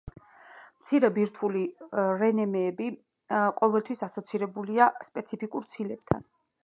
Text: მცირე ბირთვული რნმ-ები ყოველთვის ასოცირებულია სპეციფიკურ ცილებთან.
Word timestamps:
მცირე 0.83 1.09
ბირთვული 1.17 1.61
რნმ-ები 2.21 2.87
ყოველთვის 3.61 4.01
ასოცირებულია 4.09 4.89
სპეციფიკურ 5.11 5.69
ცილებთან. 5.77 6.27